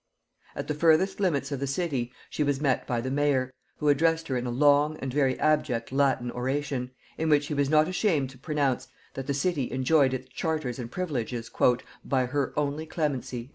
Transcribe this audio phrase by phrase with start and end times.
[0.55, 4.29] At the furthest limits of the city she was met by the mayor, who addressed
[4.29, 6.89] her in a long and very abject Latin oration,
[7.19, 10.89] in which he was not ashamed to pronounce that the city enjoyed its charters and
[10.89, 11.51] privileges
[12.03, 13.49] "by her only clemency."